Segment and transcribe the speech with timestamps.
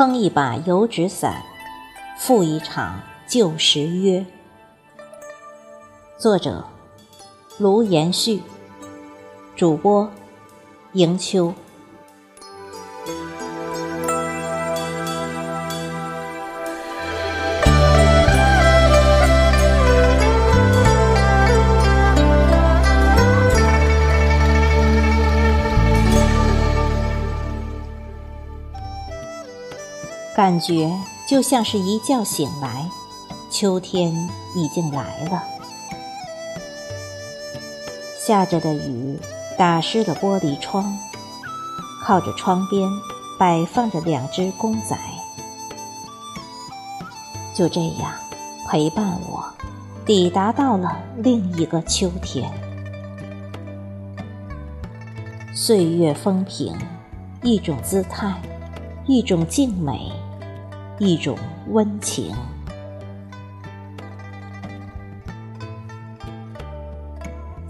[0.00, 1.42] 撑一把油纸伞，
[2.16, 4.24] 赴一场旧时约。
[6.16, 6.64] 作者：
[7.58, 8.42] 卢延旭，
[9.54, 10.10] 主播：
[10.94, 11.52] 迎秋。
[30.40, 30.90] 感觉
[31.28, 32.88] 就像是一觉醒来，
[33.50, 34.10] 秋天
[34.54, 35.42] 已经来了。
[38.18, 39.18] 下着的雨
[39.58, 40.96] 打湿了玻璃窗，
[42.02, 42.88] 靠着窗边
[43.38, 44.96] 摆放着两只公仔，
[47.54, 48.10] 就这样
[48.66, 49.44] 陪伴我，
[50.06, 52.50] 抵达到了另一个秋天。
[55.54, 56.74] 岁月风平，
[57.42, 58.40] 一种姿态，
[59.06, 60.10] 一种静美。
[61.00, 62.36] 一种温情。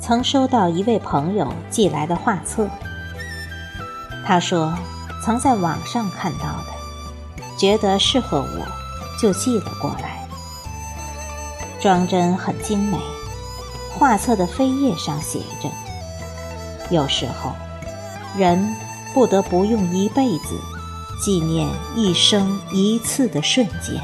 [0.00, 2.68] 曾收到一位朋友寄来的画册，
[4.26, 4.76] 他说
[5.24, 8.66] 曾在网上看到的，觉得适合我，
[9.22, 10.28] 就寄了过来。
[11.78, 12.98] 装帧很精美，
[13.96, 15.70] 画册的扉页上写着
[16.90, 17.52] ：“有时候，
[18.36, 18.74] 人
[19.14, 20.60] 不得不用一辈子。”
[21.20, 24.00] 纪念一生一次的瞬间。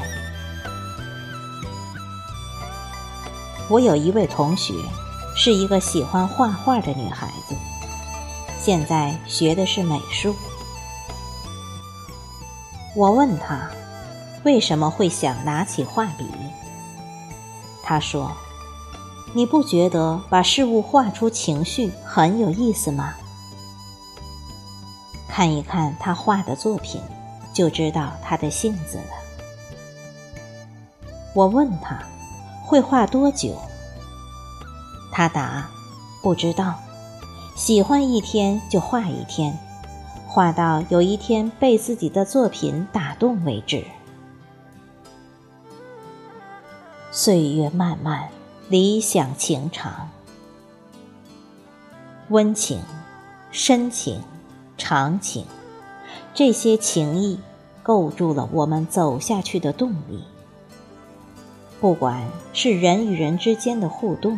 [3.69, 4.73] 我有一位同学，
[5.35, 7.55] 是一个喜欢画画的女孩子，
[8.61, 10.35] 现在学的是美术。
[12.95, 13.69] 我问她，
[14.43, 16.25] 为什么会想拿起画笔？
[17.83, 18.31] 她说
[19.33, 23.15] ：“你不觉得把事物画出情绪很有意思吗？”
[25.29, 27.01] 看一看他画的作品，
[27.53, 29.03] 就知道他的性子了。
[31.33, 31.99] 我问他
[32.63, 33.55] 会画多久，
[35.11, 35.69] 他答
[36.23, 36.75] 不知道，
[37.55, 39.57] 喜欢一天就画一天，
[40.27, 43.85] 画到有一天被自己的作品打动为止。
[47.11, 48.29] 岁月漫漫，
[48.69, 50.09] 理想情长，
[52.29, 52.81] 温情，
[53.51, 54.21] 深情。
[54.77, 55.45] 长情，
[56.33, 57.39] 这些情谊
[57.81, 60.23] 构筑了我们走下去的动力。
[61.81, 64.37] 不管是人与人之间的互动，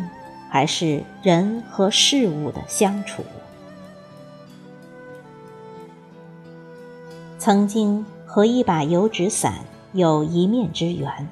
[0.49, 3.23] 还是人和事物的相处。
[7.37, 9.53] 曾经和一把油纸伞
[9.93, 11.27] 有一面之缘，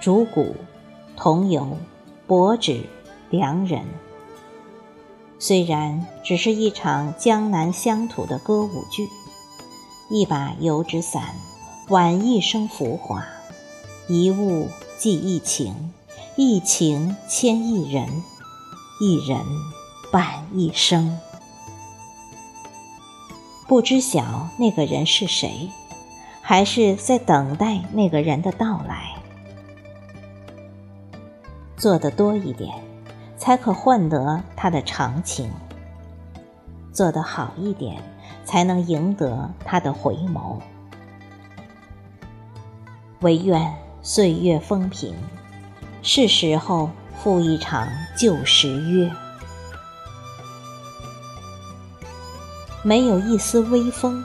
[0.00, 0.54] 竹骨、
[1.16, 1.76] 桐油、
[2.26, 2.82] 薄纸、
[3.30, 3.84] 良人。
[5.42, 9.08] 虽然只是一场江南乡土的歌舞剧，
[10.10, 11.34] 一把油纸伞，
[11.88, 13.22] 挽一生浮华；
[14.06, 14.68] 一物
[14.98, 15.94] 寄一情，
[16.36, 18.06] 一情牵一人，
[19.00, 19.38] 一人
[20.12, 21.18] 伴一生。
[23.66, 25.70] 不知晓那个人是谁，
[26.42, 29.14] 还是在等待那个人的到来。
[31.78, 32.89] 做的多一点。
[33.40, 35.50] 才可换得他的长情，
[36.92, 38.02] 做得好一点，
[38.44, 40.58] 才能赢得他的回眸。
[43.20, 45.14] 唯愿岁月风平，
[46.02, 46.90] 是时候
[47.22, 49.10] 赴一场旧时约。
[52.82, 54.22] 没有一丝微风，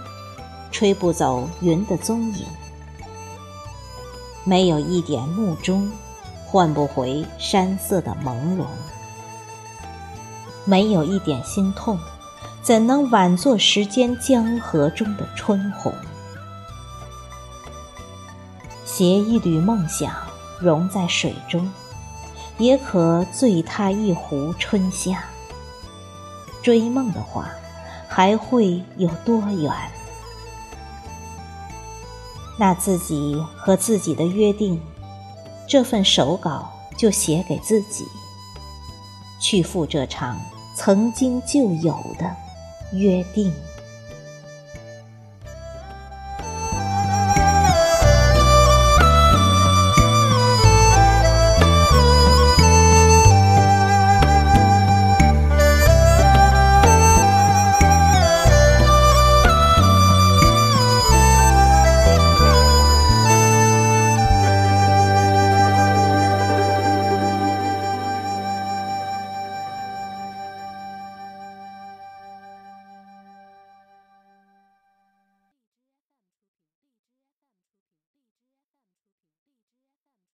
[0.72, 2.46] 吹不走云的踪影；
[4.44, 5.90] 没有一点暮钟，
[6.46, 8.66] 换不回山色的朦胧。
[10.66, 11.98] 没有一点心痛，
[12.62, 15.94] 怎能挽作时间江河中的春红？
[18.84, 20.12] 携一缕梦想
[20.60, 21.72] 融在水中，
[22.58, 25.24] 也可醉他一壶春夏。
[26.64, 27.50] 追梦的话，
[28.08, 29.72] 还会有多远？
[32.58, 34.82] 那自己和自己的约定，
[35.68, 38.06] 这份手稿就写给自己，
[39.40, 40.40] 去赴这场。
[40.76, 42.36] 曾经就有的
[42.92, 43.52] 约定。